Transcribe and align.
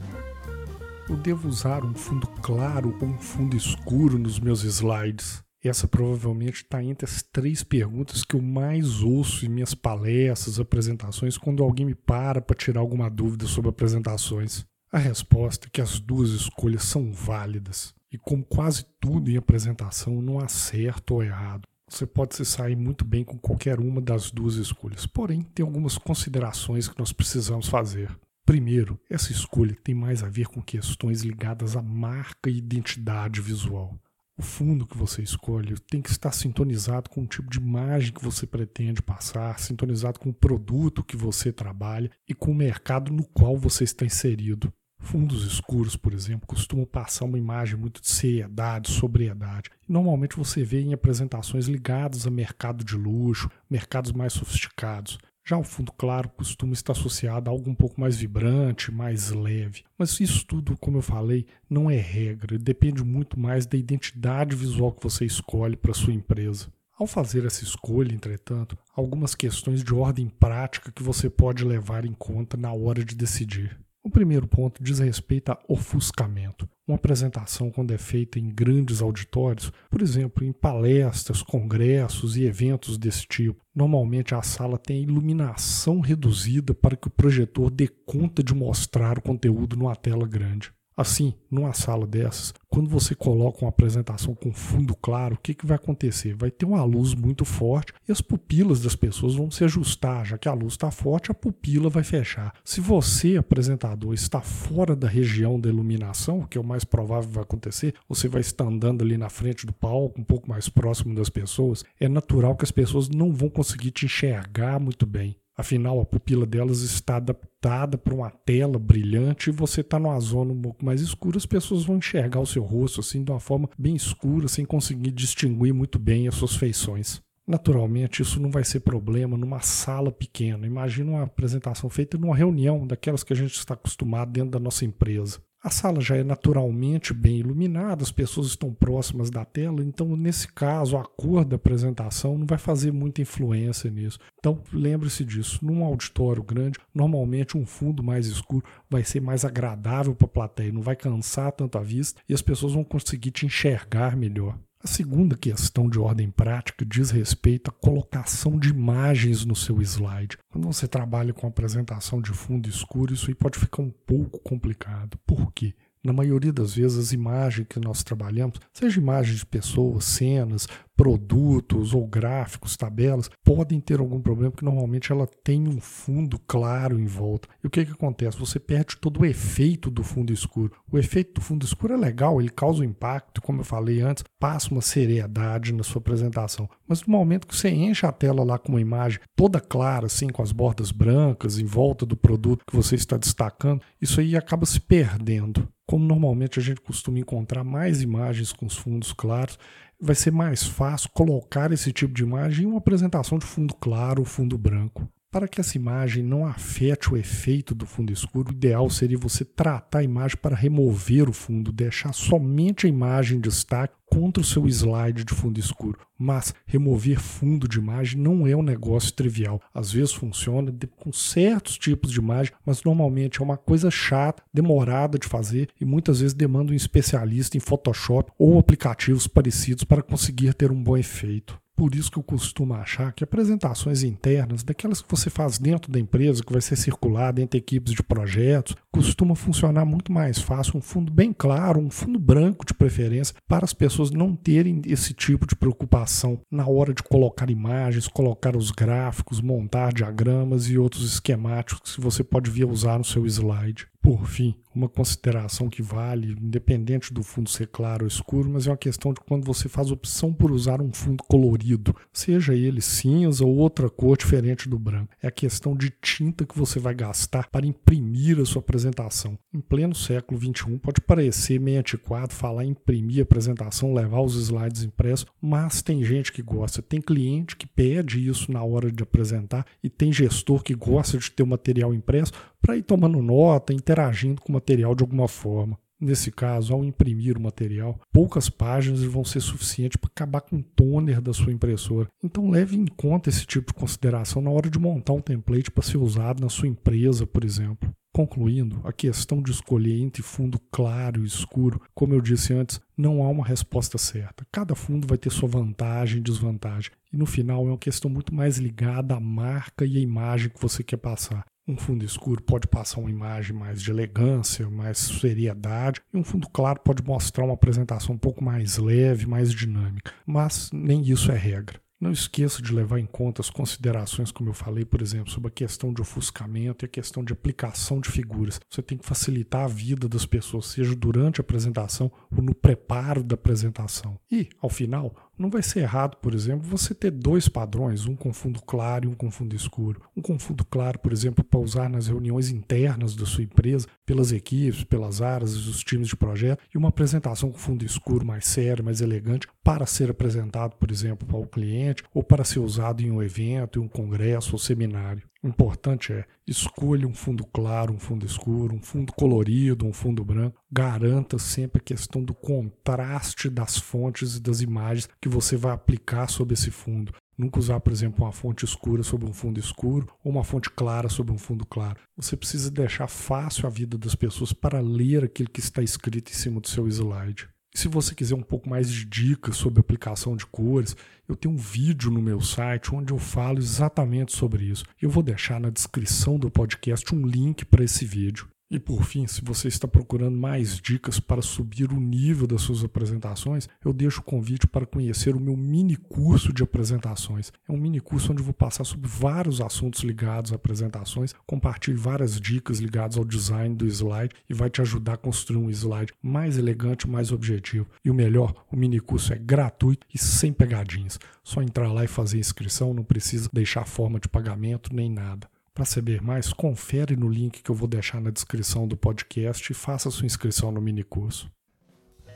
Eu 1.08 1.16
devo 1.16 1.48
usar 1.48 1.82
um 1.82 1.94
fundo 1.94 2.26
claro 2.42 2.94
ou 3.00 3.08
um 3.08 3.16
fundo 3.16 3.56
escuro 3.56 4.18
nos 4.18 4.38
meus 4.38 4.64
slides? 4.64 5.42
Essa 5.62 5.86
provavelmente 5.86 6.62
está 6.62 6.82
entre 6.82 7.04
as 7.04 7.22
três 7.22 7.62
perguntas 7.62 8.24
que 8.24 8.34
eu 8.34 8.40
mais 8.40 9.02
ouço 9.02 9.44
em 9.44 9.48
minhas 9.48 9.74
palestras, 9.74 10.58
apresentações, 10.58 11.36
quando 11.36 11.62
alguém 11.62 11.84
me 11.84 11.94
para 11.94 12.40
para 12.40 12.56
tirar 12.56 12.80
alguma 12.80 13.10
dúvida 13.10 13.46
sobre 13.46 13.68
apresentações. 13.68 14.64
A 14.90 14.98
resposta 14.98 15.66
é 15.66 15.70
que 15.70 15.80
as 15.80 16.00
duas 16.00 16.30
escolhas 16.30 16.84
são 16.84 17.12
válidas. 17.12 17.94
E 18.10 18.18
como 18.18 18.42
quase 18.42 18.84
tudo 18.98 19.30
em 19.30 19.36
apresentação, 19.36 20.20
não 20.22 20.40
há 20.40 20.48
certo 20.48 21.14
ou 21.14 21.22
errado. 21.22 21.68
Você 21.88 22.06
pode 22.06 22.34
se 22.36 22.44
sair 22.44 22.74
muito 22.74 23.04
bem 23.04 23.22
com 23.22 23.38
qualquer 23.38 23.78
uma 23.80 24.00
das 24.00 24.30
duas 24.30 24.54
escolhas. 24.54 25.06
Porém, 25.06 25.42
tem 25.42 25.64
algumas 25.64 25.98
considerações 25.98 26.88
que 26.88 26.98
nós 26.98 27.12
precisamos 27.12 27.68
fazer. 27.68 28.10
Primeiro, 28.46 28.98
essa 29.08 29.30
escolha 29.30 29.76
tem 29.84 29.94
mais 29.94 30.22
a 30.22 30.28
ver 30.28 30.46
com 30.46 30.62
questões 30.62 31.22
ligadas 31.22 31.76
à 31.76 31.82
marca 31.82 32.48
e 32.48 32.56
identidade 32.56 33.40
visual. 33.40 33.96
O 34.40 34.42
fundo 34.42 34.86
que 34.86 34.96
você 34.96 35.20
escolhe 35.20 35.78
tem 35.80 36.00
que 36.00 36.08
estar 36.08 36.32
sintonizado 36.32 37.10
com 37.10 37.20
o 37.20 37.26
tipo 37.26 37.50
de 37.50 37.58
imagem 37.58 38.10
que 38.10 38.24
você 38.24 38.46
pretende 38.46 39.02
passar, 39.02 39.60
sintonizado 39.60 40.18
com 40.18 40.30
o 40.30 40.34
produto 40.34 41.04
que 41.04 41.14
você 41.14 41.52
trabalha 41.52 42.10
e 42.26 42.32
com 42.32 42.50
o 42.50 42.54
mercado 42.54 43.12
no 43.12 43.22
qual 43.22 43.58
você 43.58 43.84
está 43.84 44.06
inserido. 44.06 44.72
Fundos 44.98 45.44
escuros, 45.44 45.94
por 45.94 46.14
exemplo, 46.14 46.46
costumam 46.46 46.86
passar 46.86 47.26
uma 47.26 47.36
imagem 47.36 47.76
muito 47.76 48.00
de 48.00 48.08
seriedade, 48.08 48.90
sobriedade. 48.90 49.68
Normalmente 49.86 50.36
você 50.36 50.64
vê 50.64 50.80
em 50.80 50.94
apresentações 50.94 51.66
ligadas 51.66 52.26
a 52.26 52.30
mercado 52.30 52.82
de 52.82 52.96
luxo, 52.96 53.50
mercados 53.68 54.10
mais 54.10 54.32
sofisticados. 54.32 55.18
Já 55.44 55.56
o 55.56 55.64
fundo 55.64 55.92
claro 55.92 56.28
costuma 56.28 56.72
estar 56.72 56.92
associado 56.92 57.50
a 57.50 57.52
algo 57.52 57.68
um 57.70 57.74
pouco 57.74 58.00
mais 58.00 58.16
vibrante, 58.16 58.92
mais 58.92 59.30
leve. 59.30 59.84
Mas 59.98 60.18
isso 60.20 60.46
tudo, 60.46 60.76
como 60.78 60.98
eu 60.98 61.02
falei, 61.02 61.46
não 61.68 61.90
é 61.90 61.96
regra, 61.96 62.58
depende 62.58 63.02
muito 63.02 63.38
mais 63.38 63.66
da 63.66 63.76
identidade 63.76 64.54
visual 64.54 64.92
que 64.92 65.02
você 65.02 65.24
escolhe 65.24 65.76
para 65.76 65.94
sua 65.94 66.12
empresa. 66.12 66.68
Ao 66.98 67.06
fazer 67.06 67.46
essa 67.46 67.64
escolha, 67.64 68.12
entretanto, 68.12 68.76
algumas 68.94 69.34
questões 69.34 69.82
de 69.82 69.94
ordem 69.94 70.28
prática 70.28 70.92
que 70.92 71.02
você 71.02 71.30
pode 71.30 71.64
levar 71.64 72.04
em 72.04 72.12
conta 72.12 72.58
na 72.58 72.72
hora 72.72 73.02
de 73.02 73.14
decidir. 73.14 73.78
O 74.02 74.08
primeiro 74.08 74.48
ponto 74.48 74.82
diz 74.82 74.98
respeito 74.98 75.52
a 75.52 75.58
ofuscamento. 75.68 76.66
Uma 76.88 76.96
apresentação, 76.96 77.70
quando 77.70 77.92
é 77.92 77.98
feita 77.98 78.38
em 78.38 78.48
grandes 78.48 79.02
auditórios, 79.02 79.70
por 79.90 80.00
exemplo, 80.00 80.42
em 80.42 80.52
palestras, 80.52 81.42
congressos 81.42 82.34
e 82.36 82.44
eventos 82.44 82.96
desse 82.96 83.26
tipo, 83.26 83.60
normalmente 83.74 84.34
a 84.34 84.42
sala 84.42 84.78
tem 84.78 85.02
iluminação 85.02 86.00
reduzida 86.00 86.72
para 86.72 86.96
que 86.96 87.08
o 87.08 87.10
projetor 87.10 87.70
dê 87.70 87.88
conta 87.88 88.42
de 88.42 88.54
mostrar 88.54 89.18
o 89.18 89.22
conteúdo 89.22 89.76
numa 89.76 89.94
tela 89.94 90.26
grande. 90.26 90.72
Assim, 91.00 91.32
numa 91.50 91.72
sala 91.72 92.06
dessas, 92.06 92.52
quando 92.68 92.90
você 92.90 93.14
coloca 93.14 93.64
uma 93.64 93.70
apresentação 93.70 94.34
com 94.34 94.52
fundo 94.52 94.94
claro, 94.94 95.34
o 95.34 95.38
que, 95.38 95.54
que 95.54 95.64
vai 95.64 95.76
acontecer? 95.76 96.34
Vai 96.34 96.50
ter 96.50 96.66
uma 96.66 96.84
luz 96.84 97.14
muito 97.14 97.42
forte 97.42 97.94
e 98.06 98.12
as 98.12 98.20
pupilas 98.20 98.82
das 98.82 98.94
pessoas 98.94 99.34
vão 99.34 99.50
se 99.50 99.64
ajustar. 99.64 100.26
Já 100.26 100.36
que 100.36 100.46
a 100.46 100.52
luz 100.52 100.74
está 100.74 100.90
forte, 100.90 101.30
a 101.30 101.34
pupila 101.34 101.88
vai 101.88 102.04
fechar. 102.04 102.52
Se 102.62 102.82
você, 102.82 103.38
apresentador, 103.38 104.12
está 104.12 104.42
fora 104.42 104.94
da 104.94 105.08
região 105.08 105.58
da 105.58 105.70
iluminação, 105.70 106.40
o 106.40 106.46
que 106.46 106.58
é 106.58 106.60
o 106.60 106.64
mais 106.64 106.84
provável 106.84 107.30
vai 107.30 107.44
acontecer, 107.44 107.94
você 108.06 108.28
vai 108.28 108.42
estar 108.42 108.66
andando 108.66 109.02
ali 109.02 109.16
na 109.16 109.30
frente 109.30 109.64
do 109.64 109.72
palco, 109.72 110.20
um 110.20 110.24
pouco 110.24 110.50
mais 110.50 110.68
próximo 110.68 111.14
das 111.14 111.30
pessoas, 111.30 111.82
é 111.98 112.10
natural 112.10 112.54
que 112.54 112.64
as 112.64 112.70
pessoas 112.70 113.08
não 113.08 113.32
vão 113.32 113.48
conseguir 113.48 113.90
te 113.90 114.04
enxergar 114.04 114.78
muito 114.78 115.06
bem. 115.06 115.34
Afinal, 115.60 116.00
a 116.00 116.06
pupila 116.06 116.46
delas 116.46 116.80
está 116.80 117.16
adaptada 117.16 117.98
para 117.98 118.14
uma 118.14 118.30
tela 118.30 118.78
brilhante 118.78 119.50
e 119.50 119.52
você 119.52 119.82
está 119.82 119.98
numa 119.98 120.18
zona 120.18 120.54
um 120.54 120.62
pouco 120.62 120.82
mais 120.82 121.02
escura, 121.02 121.36
as 121.36 121.44
pessoas 121.44 121.84
vão 121.84 121.98
enxergar 121.98 122.40
o 122.40 122.46
seu 122.46 122.62
rosto 122.62 123.00
assim 123.00 123.22
de 123.22 123.30
uma 123.30 123.38
forma 123.38 123.68
bem 123.78 123.94
escura, 123.94 124.48
sem 124.48 124.64
conseguir 124.64 125.10
distinguir 125.10 125.74
muito 125.74 125.98
bem 125.98 126.26
as 126.26 126.34
suas 126.36 126.56
feições. 126.56 127.20
Naturalmente, 127.46 128.22
isso 128.22 128.40
não 128.40 128.50
vai 128.50 128.64
ser 128.64 128.80
problema 128.80 129.36
numa 129.36 129.60
sala 129.60 130.10
pequena. 130.10 130.66
Imagina 130.66 131.10
uma 131.10 131.24
apresentação 131.24 131.90
feita 131.90 132.16
numa 132.16 132.34
reunião 132.34 132.86
daquelas 132.86 133.22
que 133.22 133.34
a 133.34 133.36
gente 133.36 133.52
está 133.52 133.74
acostumado 133.74 134.32
dentro 134.32 134.52
da 134.52 134.58
nossa 134.58 134.86
empresa. 134.86 135.42
A 135.62 135.68
sala 135.68 136.00
já 136.00 136.16
é 136.16 136.24
naturalmente 136.24 137.12
bem 137.12 137.40
iluminada, 137.40 138.02
as 138.02 138.10
pessoas 138.10 138.46
estão 138.46 138.72
próximas 138.72 139.28
da 139.28 139.44
tela, 139.44 139.82
então 139.82 140.16
nesse 140.16 140.48
caso 140.48 140.96
a 140.96 141.04
cor 141.04 141.44
da 141.44 141.56
apresentação 141.56 142.38
não 142.38 142.46
vai 142.46 142.56
fazer 142.56 142.90
muita 142.90 143.20
influência 143.20 143.90
nisso. 143.90 144.18
Então 144.38 144.62
lembre-se 144.72 145.22
disso, 145.22 145.62
num 145.62 145.84
auditório 145.84 146.42
grande, 146.42 146.78
normalmente 146.94 147.58
um 147.58 147.66
fundo 147.66 148.02
mais 148.02 148.26
escuro 148.26 148.64
vai 148.88 149.04
ser 149.04 149.20
mais 149.20 149.44
agradável 149.44 150.14
para 150.14 150.24
a 150.24 150.30
plateia, 150.30 150.72
não 150.72 150.80
vai 150.80 150.96
cansar 150.96 151.52
tanto 151.52 151.76
a 151.76 151.82
vista 151.82 152.22
e 152.26 152.32
as 152.32 152.40
pessoas 152.40 152.72
vão 152.72 152.82
conseguir 152.82 153.30
te 153.30 153.44
enxergar 153.44 154.16
melhor. 154.16 154.58
A 154.82 154.86
segunda 154.86 155.36
questão 155.36 155.90
de 155.90 155.98
ordem 155.98 156.30
prática 156.30 156.86
diz 156.86 157.10
respeito 157.10 157.68
à 157.68 157.72
colocação 157.72 158.58
de 158.58 158.70
imagens 158.70 159.44
no 159.44 159.54
seu 159.54 159.82
slide. 159.82 160.38
Quando 160.50 160.64
você 160.64 160.88
trabalha 160.88 161.34
com 161.34 161.46
apresentação 161.46 162.18
de 162.18 162.30
fundo 162.30 162.66
escuro, 162.66 163.12
isso 163.12 163.28
aí 163.28 163.34
pode 163.34 163.58
ficar 163.58 163.82
um 163.82 163.90
pouco 163.90 164.38
complicado. 164.38 165.18
Por 165.26 165.52
quê? 165.52 165.74
Na 166.02 166.12
maioria 166.14 166.52
das 166.52 166.74
vezes, 166.74 166.98
as 166.98 167.12
imagens 167.12 167.66
que 167.68 167.78
nós 167.78 168.02
trabalhamos, 168.02 168.58
seja 168.72 168.98
imagens 168.98 169.40
de 169.40 169.46
pessoas, 169.46 170.04
cenas, 170.04 170.66
produtos 171.00 171.94
ou 171.94 172.06
gráficos, 172.06 172.76
tabelas, 172.76 173.30
podem 173.42 173.80
ter 173.80 174.00
algum 174.00 174.20
problema, 174.20 174.50
porque 174.50 174.64
normalmente 174.64 175.10
ela 175.10 175.26
tem 175.26 175.66
um 175.66 175.80
fundo 175.80 176.38
claro 176.46 177.00
em 177.00 177.06
volta. 177.06 177.48
E 177.64 177.66
o 177.66 177.70
que, 177.70 177.86
que 177.86 177.92
acontece? 177.92 178.38
Você 178.38 178.60
perde 178.60 178.98
todo 178.98 179.20
o 179.20 179.24
efeito 179.24 179.90
do 179.90 180.02
fundo 180.02 180.30
escuro. 180.30 180.72
O 180.92 180.98
efeito 180.98 181.34
do 181.34 181.40
fundo 181.40 181.64
escuro 181.64 181.94
é 181.94 181.96
legal, 181.96 182.38
ele 182.38 182.50
causa 182.50 182.82
um 182.82 182.84
impacto, 182.84 183.40
como 183.40 183.60
eu 183.60 183.64
falei 183.64 184.02
antes, 184.02 184.24
passa 184.38 184.70
uma 184.70 184.82
seriedade 184.82 185.72
na 185.72 185.82
sua 185.82 186.00
apresentação. 186.00 186.68
Mas 186.86 187.02
no 187.06 187.12
momento 187.12 187.46
que 187.46 187.56
você 187.56 187.70
enche 187.70 188.04
a 188.04 188.12
tela 188.12 188.44
lá 188.44 188.58
com 188.58 188.72
uma 188.72 188.80
imagem 188.80 189.20
toda 189.34 189.58
clara, 189.58 190.04
assim, 190.04 190.28
com 190.28 190.42
as 190.42 190.52
bordas 190.52 190.92
brancas 190.92 191.58
em 191.58 191.64
volta 191.64 192.04
do 192.04 192.16
produto 192.16 192.64
que 192.66 192.76
você 192.76 192.94
está 192.94 193.16
destacando, 193.16 193.80
isso 194.00 194.20
aí 194.20 194.36
acaba 194.36 194.66
se 194.66 194.78
perdendo. 194.78 195.66
Como 195.90 196.04
normalmente 196.04 196.60
a 196.60 196.62
gente 196.62 196.80
costuma 196.80 197.18
encontrar 197.18 197.64
mais 197.64 198.00
imagens 198.00 198.52
com 198.52 198.64
os 198.64 198.76
fundos 198.76 199.12
claros, 199.12 199.58
vai 200.00 200.14
ser 200.14 200.30
mais 200.30 200.62
fácil 200.62 201.10
colocar 201.10 201.72
esse 201.72 201.92
tipo 201.92 202.14
de 202.14 202.22
imagem 202.22 202.62
em 202.62 202.68
uma 202.68 202.78
apresentação 202.78 203.40
de 203.40 203.44
fundo 203.44 203.74
claro 203.74 204.24
fundo 204.24 204.56
branco. 204.56 205.08
Para 205.32 205.46
que 205.46 205.60
essa 205.60 205.76
imagem 205.76 206.24
não 206.24 206.44
afete 206.44 207.14
o 207.14 207.16
efeito 207.16 207.72
do 207.72 207.86
fundo 207.86 208.12
escuro, 208.12 208.48
o 208.48 208.52
ideal 208.52 208.90
seria 208.90 209.16
você 209.16 209.44
tratar 209.44 210.00
a 210.00 210.02
imagem 210.02 210.36
para 210.36 210.56
remover 210.56 211.28
o 211.28 211.32
fundo, 211.32 211.70
deixar 211.70 212.12
somente 212.12 212.84
a 212.84 212.88
imagem 212.88 213.38
em 213.38 213.40
destaque 213.40 213.94
contra 214.06 214.40
o 214.40 214.44
seu 214.44 214.66
slide 214.66 215.22
de 215.22 215.32
fundo 215.32 215.60
escuro. 215.60 216.00
Mas 216.18 216.52
remover 216.66 217.20
fundo 217.20 217.68
de 217.68 217.78
imagem 217.78 218.20
não 218.20 218.44
é 218.44 218.56
um 218.56 218.62
negócio 218.62 219.12
trivial. 219.12 219.62
Às 219.72 219.92
vezes 219.92 220.12
funciona 220.12 220.74
com 220.96 221.12
certos 221.12 221.78
tipos 221.78 222.10
de 222.10 222.18
imagem, 222.18 222.52
mas 222.66 222.82
normalmente 222.82 223.40
é 223.40 223.44
uma 223.44 223.56
coisa 223.56 223.88
chata, 223.88 224.42
demorada 224.52 225.16
de 225.16 225.28
fazer 225.28 225.68
e 225.80 225.84
muitas 225.84 226.18
vezes 226.18 226.34
demanda 226.34 226.72
um 226.72 226.76
especialista 226.76 227.56
em 227.56 227.60
Photoshop 227.60 228.32
ou 228.36 228.58
aplicativos 228.58 229.28
parecidos 229.28 229.84
para 229.84 230.02
conseguir 230.02 230.54
ter 230.54 230.72
um 230.72 230.82
bom 230.82 230.96
efeito. 230.96 231.56
Por 231.80 231.94
isso 231.94 232.10
que 232.10 232.18
eu 232.18 232.22
costumo 232.22 232.74
achar 232.74 233.10
que 233.10 233.24
apresentações 233.24 234.02
internas, 234.02 234.62
daquelas 234.62 235.00
que 235.00 235.10
você 235.10 235.30
faz 235.30 235.56
dentro 235.58 235.90
da 235.90 235.98
empresa, 235.98 236.44
que 236.44 236.52
vai 236.52 236.60
ser 236.60 236.76
circulada 236.76 237.40
entre 237.40 237.56
equipes 237.56 237.94
de 237.94 238.02
projetos, 238.02 238.76
costuma 238.92 239.34
funcionar 239.34 239.86
muito 239.86 240.12
mais 240.12 240.38
fácil. 240.38 240.76
Um 240.76 240.82
fundo 240.82 241.10
bem 241.10 241.32
claro, 241.32 241.80
um 241.80 241.88
fundo 241.88 242.18
branco 242.18 242.66
de 242.66 242.74
preferência, 242.74 243.34
para 243.48 243.64
as 243.64 243.72
pessoas 243.72 244.10
não 244.10 244.36
terem 244.36 244.82
esse 244.84 245.14
tipo 245.14 245.46
de 245.46 245.56
preocupação 245.56 246.38
na 246.50 246.68
hora 246.68 246.92
de 246.92 247.02
colocar 247.02 247.48
imagens, 247.48 248.06
colocar 248.06 248.54
os 248.54 248.70
gráficos, 248.70 249.40
montar 249.40 249.94
diagramas 249.94 250.68
e 250.68 250.76
outros 250.76 251.14
esquemáticos 251.14 251.96
que 251.96 252.02
você 252.02 252.22
pode 252.22 252.50
vir 252.50 252.66
usar 252.66 252.98
no 252.98 253.04
seu 253.06 253.24
slide. 253.24 253.88
Por 254.10 254.26
fim, 254.26 254.56
uma 254.74 254.88
consideração 254.88 255.68
que 255.68 255.82
vale, 255.82 256.32
independente 256.32 257.14
do 257.14 257.22
fundo 257.22 257.48
ser 257.48 257.68
claro 257.68 258.02
ou 258.02 258.08
escuro, 258.08 258.50
mas 258.50 258.66
é 258.66 258.70
uma 258.70 258.76
questão 258.76 259.12
de 259.12 259.20
quando 259.20 259.44
você 259.44 259.68
faz 259.68 259.92
opção 259.92 260.34
por 260.34 260.50
usar 260.50 260.82
um 260.82 260.92
fundo 260.92 261.22
colorido, 261.28 261.94
seja 262.12 262.52
ele 262.52 262.80
cinza 262.80 263.44
ou 263.44 263.56
outra 263.56 263.88
cor 263.88 264.16
diferente 264.16 264.68
do 264.68 264.76
branco. 264.80 265.12
É 265.22 265.28
a 265.28 265.30
questão 265.30 265.76
de 265.76 265.92
tinta 266.02 266.44
que 266.44 266.58
você 266.58 266.80
vai 266.80 266.92
gastar 266.92 267.48
para 267.50 267.64
imprimir 267.64 268.40
a 268.40 268.44
sua 268.44 268.58
apresentação. 268.58 269.38
Em 269.54 269.60
pleno 269.60 269.94
século 269.94 270.40
XXI, 270.40 270.78
pode 270.78 271.00
parecer 271.00 271.60
meio 271.60 271.78
antiquado 271.78 272.32
falar 272.32 272.64
em 272.64 272.70
imprimir 272.70 273.20
a 273.20 273.22
apresentação, 273.22 273.94
levar 273.94 274.22
os 274.22 274.34
slides 274.34 274.82
impressos, 274.82 275.26
mas 275.40 275.82
tem 275.82 276.02
gente 276.02 276.32
que 276.32 276.42
gosta, 276.42 276.82
tem 276.82 277.00
cliente 277.00 277.54
que 277.54 277.66
pede 277.66 278.26
isso 278.28 278.50
na 278.50 278.64
hora 278.64 278.90
de 278.90 279.04
apresentar 279.04 279.64
e 279.84 279.88
tem 279.88 280.12
gestor 280.12 280.64
que 280.64 280.74
gosta 280.74 281.16
de 281.16 281.30
ter 281.30 281.44
o 281.44 281.46
material 281.46 281.94
impresso 281.94 282.32
para 282.60 282.76
ir 282.76 282.82
tomando 282.82 283.22
nota, 283.22 283.72
interagindo 283.72 284.40
com 284.40 284.50
o 284.50 284.54
material 284.54 284.94
de 284.94 285.02
alguma 285.02 285.28
forma. 285.28 285.78
Nesse 286.00 286.30
caso, 286.30 286.72
ao 286.72 286.82
imprimir 286.82 287.36
o 287.36 287.42
material, 287.42 288.00
poucas 288.10 288.48
páginas 288.48 289.02
vão 289.02 289.22
ser 289.22 289.40
suficientes 289.40 289.98
para 289.98 290.08
acabar 290.08 290.40
com 290.40 290.56
o 290.56 290.62
toner 290.62 291.20
da 291.20 291.34
sua 291.34 291.52
impressora. 291.52 292.08
Então 292.24 292.48
leve 292.48 292.74
em 292.74 292.86
conta 292.86 293.28
esse 293.28 293.44
tipo 293.44 293.66
de 293.66 293.78
consideração 293.78 294.40
na 294.40 294.50
hora 294.50 294.70
de 294.70 294.78
montar 294.78 295.12
um 295.12 295.20
template 295.20 295.70
para 295.70 295.82
ser 295.82 295.98
usado 295.98 296.40
na 296.40 296.48
sua 296.48 296.68
empresa, 296.68 297.26
por 297.26 297.44
exemplo. 297.44 297.94
Concluindo, 298.12 298.80
a 298.82 298.92
questão 298.92 299.42
de 299.42 299.52
escolher 299.52 300.00
entre 300.00 300.22
fundo 300.22 300.58
claro 300.72 301.22
e 301.22 301.26
escuro, 301.26 301.80
como 301.94 302.14
eu 302.14 302.20
disse 302.20 302.52
antes, 302.52 302.80
não 302.96 303.22
há 303.22 303.28
uma 303.28 303.46
resposta 303.46 303.98
certa. 303.98 304.44
Cada 304.50 304.74
fundo 304.74 305.06
vai 305.06 305.18
ter 305.18 305.30
sua 305.30 305.48
vantagem 305.48 306.18
e 306.18 306.22
desvantagem. 306.22 306.90
E 307.12 307.16
no 307.16 307.26
final 307.26 307.64
é 307.66 307.70
uma 307.70 307.78
questão 307.78 308.10
muito 308.10 308.34
mais 308.34 308.56
ligada 308.56 309.14
à 309.14 309.20
marca 309.20 309.84
e 309.84 309.96
à 309.98 310.00
imagem 310.00 310.50
que 310.50 310.60
você 310.60 310.82
quer 310.82 310.96
passar. 310.96 311.44
Um 311.70 311.76
fundo 311.76 312.04
escuro 312.04 312.42
pode 312.42 312.66
passar 312.66 312.98
uma 312.98 313.08
imagem 313.08 313.54
mais 313.54 313.80
de 313.80 313.92
elegância, 313.92 314.68
mais 314.68 314.98
seriedade, 314.98 316.00
e 316.12 316.16
um 316.16 316.24
fundo 316.24 316.48
claro 316.48 316.80
pode 316.80 317.00
mostrar 317.00 317.44
uma 317.44 317.54
apresentação 317.54 318.16
um 318.16 318.18
pouco 318.18 318.42
mais 318.42 318.76
leve, 318.76 319.24
mais 319.24 319.52
dinâmica. 319.52 320.12
Mas 320.26 320.68
nem 320.72 321.00
isso 321.00 321.30
é 321.30 321.36
regra. 321.36 321.80
Não 322.00 322.10
esqueça 322.10 322.60
de 322.60 322.72
levar 322.72 322.98
em 322.98 323.06
conta 323.06 323.40
as 323.40 323.50
considerações, 323.50 324.32
como 324.32 324.48
eu 324.48 324.54
falei, 324.54 324.84
por 324.84 325.00
exemplo, 325.00 325.30
sobre 325.30 325.48
a 325.48 325.52
questão 325.52 325.92
de 325.92 326.00
ofuscamento 326.00 326.84
e 326.84 326.86
a 326.86 326.88
questão 326.88 327.22
de 327.22 327.32
aplicação 327.32 328.00
de 328.00 328.10
figuras. 328.10 328.58
Você 328.68 328.82
tem 328.82 328.98
que 328.98 329.06
facilitar 329.06 329.64
a 329.64 329.68
vida 329.68 330.08
das 330.08 330.24
pessoas, 330.24 330.66
seja 330.66 330.96
durante 330.96 331.40
a 331.40 331.42
apresentação 331.42 332.10
ou 332.34 332.42
no 332.42 332.54
preparo 332.54 333.22
da 333.22 333.34
apresentação. 333.34 334.18
E, 334.32 334.48
ao 334.60 334.70
final, 334.70 335.14
não 335.40 335.48
vai 335.48 335.62
ser 335.62 335.80
errado, 335.80 336.18
por 336.18 336.34
exemplo, 336.34 336.68
você 336.68 336.94
ter 336.94 337.10
dois 337.10 337.48
padrões, 337.48 338.04
um 338.04 338.14
com 338.14 338.30
fundo 338.30 338.60
claro 338.60 339.06
e 339.06 339.08
um 339.08 339.14
com 339.14 339.30
fundo 339.30 339.56
escuro. 339.56 340.02
Um 340.14 340.20
com 340.20 340.38
fundo 340.38 340.66
claro, 340.66 340.98
por 340.98 341.12
exemplo, 341.12 341.42
para 341.42 341.58
usar 341.58 341.88
nas 341.88 342.08
reuniões 342.08 342.50
internas 342.50 343.16
da 343.16 343.24
sua 343.24 343.42
empresa, 343.42 343.86
pelas 344.04 344.32
equipes, 344.32 344.84
pelas 344.84 345.22
áreas, 345.22 345.54
os 345.66 345.82
times 345.82 346.08
de 346.08 346.16
projeto, 346.16 346.62
e 346.74 346.76
uma 346.76 346.90
apresentação 346.90 347.50
com 347.50 347.56
fundo 347.56 347.86
escuro 347.86 348.24
mais 348.24 348.46
sério, 348.46 348.84
mais 348.84 349.00
elegante, 349.00 349.48
para 349.64 349.86
ser 349.86 350.10
apresentado, 350.10 350.76
por 350.76 350.90
exemplo, 350.90 351.26
para 351.26 351.38
o 351.38 351.46
cliente 351.46 352.04
ou 352.12 352.22
para 352.22 352.44
ser 352.44 352.58
usado 352.58 353.00
em 353.02 353.10
um 353.10 353.22
evento, 353.22 353.78
em 353.78 353.82
um 353.82 353.88
congresso 353.88 354.52
ou 354.52 354.58
seminário. 354.58 355.22
O 355.42 355.48
importante 355.48 356.12
é 356.12 356.26
escolha 356.50 357.06
um 357.06 357.14
fundo 357.14 357.44
claro, 357.46 357.94
um 357.94 357.98
fundo 357.98 358.26
escuro, 358.26 358.74
um 358.74 358.82
fundo 358.82 359.12
colorido, 359.12 359.86
um 359.86 359.92
fundo 359.92 360.24
branco. 360.24 360.60
Garanta 360.70 361.38
sempre 361.38 361.80
a 361.80 361.84
questão 361.84 362.22
do 362.22 362.34
contraste 362.34 363.48
das 363.48 363.78
fontes 363.78 364.36
e 364.36 364.40
das 364.40 364.60
imagens 364.60 365.08
que 365.20 365.28
você 365.28 365.56
vai 365.56 365.72
aplicar 365.72 366.28
sobre 366.28 366.54
esse 366.54 366.70
fundo. 366.70 367.14
Nunca 367.38 367.58
usar, 367.58 367.80
por 367.80 367.92
exemplo, 367.92 368.24
uma 368.24 368.32
fonte 368.32 368.64
escura 368.64 369.02
sobre 369.02 369.28
um 369.28 369.32
fundo 369.32 369.58
escuro 369.58 370.06
ou 370.22 370.30
uma 370.30 370.44
fonte 370.44 370.68
clara 370.68 371.08
sobre 371.08 371.32
um 371.32 371.38
fundo 371.38 371.64
claro. 371.64 371.98
Você 372.16 372.36
precisa 372.36 372.70
deixar 372.70 373.06
fácil 373.06 373.66
a 373.66 373.70
vida 373.70 373.96
das 373.96 374.14
pessoas 374.14 374.52
para 374.52 374.80
ler 374.80 375.24
aquilo 375.24 375.48
que 375.48 375.60
está 375.60 375.80
escrito 375.82 376.30
em 376.30 376.34
cima 376.34 376.60
do 376.60 376.68
seu 376.68 376.86
slide. 376.86 377.48
Se 377.72 377.86
você 377.86 378.14
quiser 378.14 378.34
um 378.34 378.42
pouco 378.42 378.68
mais 378.68 378.90
de 378.90 379.04
dicas 379.04 379.56
sobre 379.56 379.80
aplicação 379.80 380.36
de 380.36 380.44
cores, 380.44 380.96
eu 381.28 381.36
tenho 381.36 381.54
um 381.54 381.56
vídeo 381.56 382.10
no 382.10 382.20
meu 382.20 382.40
site 382.40 382.92
onde 382.94 383.12
eu 383.12 383.18
falo 383.18 383.58
exatamente 383.58 384.32
sobre 384.36 384.64
isso. 384.64 384.84
Eu 385.00 385.08
vou 385.08 385.22
deixar 385.22 385.60
na 385.60 385.70
descrição 385.70 386.36
do 386.36 386.50
podcast 386.50 387.14
um 387.14 387.24
link 387.24 387.64
para 387.64 387.84
esse 387.84 388.04
vídeo. 388.04 388.48
E 388.72 388.78
por 388.78 389.02
fim, 389.02 389.26
se 389.26 389.42
você 389.42 389.66
está 389.66 389.88
procurando 389.88 390.38
mais 390.38 390.76
dicas 390.76 391.18
para 391.18 391.42
subir 391.42 391.90
o 391.92 391.98
nível 391.98 392.46
das 392.46 392.62
suas 392.62 392.84
apresentações, 392.84 393.68
eu 393.84 393.92
deixo 393.92 394.20
o 394.20 394.24
convite 394.24 394.68
para 394.68 394.86
conhecer 394.86 395.34
o 395.34 395.40
meu 395.40 395.56
mini 395.56 395.96
curso 395.96 396.52
de 396.52 396.62
apresentações. 396.62 397.52
É 397.68 397.72
um 397.72 397.76
mini 397.76 397.98
curso 397.98 398.30
onde 398.30 398.42
eu 398.42 398.44
vou 398.44 398.54
passar 398.54 398.84
sobre 398.84 399.08
vários 399.08 399.60
assuntos 399.60 400.02
ligados 400.02 400.52
a 400.52 400.54
apresentações, 400.54 401.34
compartilho 401.48 401.98
várias 401.98 402.40
dicas 402.40 402.78
ligadas 402.78 403.18
ao 403.18 403.24
design 403.24 403.74
do 403.74 403.88
slide 403.88 404.36
e 404.48 404.54
vai 404.54 404.70
te 404.70 404.80
ajudar 404.80 405.14
a 405.14 405.18
construir 405.18 405.58
um 405.58 405.68
slide 405.68 406.12
mais 406.22 406.56
elegante, 406.56 407.10
mais 407.10 407.32
objetivo. 407.32 407.88
E 408.04 408.10
o 408.10 408.14
melhor, 408.14 408.54
o 408.70 408.76
mini 408.76 409.00
curso 409.00 409.32
é 409.32 409.36
gratuito 409.36 410.06
e 410.14 410.16
sem 410.18 410.52
pegadinhas. 410.52 411.18
Só 411.42 411.60
entrar 411.60 411.92
lá 411.92 412.04
e 412.04 412.08
fazer 412.08 412.38
inscrição, 412.38 412.94
não 412.94 413.02
precisa 413.02 413.50
deixar 413.52 413.84
forma 413.84 414.20
de 414.20 414.28
pagamento 414.28 414.94
nem 414.94 415.10
nada. 415.10 415.48
Para 415.74 415.84
saber 415.84 416.20
mais, 416.20 416.52
confere 416.52 417.16
no 417.16 417.28
link 417.28 417.62
que 417.62 417.70
eu 417.70 417.74
vou 417.74 417.88
deixar 417.88 418.20
na 418.20 418.30
descrição 418.30 418.86
do 418.88 418.96
podcast 418.96 419.70
e 419.70 419.74
faça 419.74 420.10
sua 420.10 420.26
inscrição 420.26 420.72
no 420.72 420.80
mini 420.80 421.04
curso. 421.04 421.50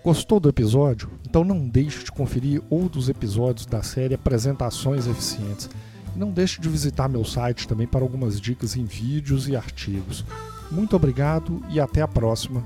Gostou 0.04 0.38
do 0.38 0.48
episódio? 0.48 1.10
Então 1.26 1.42
não 1.42 1.66
deixe 1.66 2.04
de 2.04 2.12
conferir 2.12 2.62
outros 2.70 3.08
episódios 3.08 3.66
da 3.66 3.82
série 3.82 4.14
Apresentações 4.14 5.06
Eficientes. 5.06 5.68
E 6.14 6.18
não 6.18 6.30
deixe 6.30 6.60
de 6.60 6.68
visitar 6.68 7.08
meu 7.08 7.24
site 7.24 7.66
também 7.66 7.86
para 7.86 8.04
algumas 8.04 8.40
dicas 8.40 8.76
em 8.76 8.84
vídeos 8.84 9.48
e 9.48 9.56
artigos. 9.56 10.24
Muito 10.70 10.94
obrigado 10.94 11.60
e 11.70 11.80
até 11.80 12.02
a 12.02 12.08
próxima. 12.08 12.64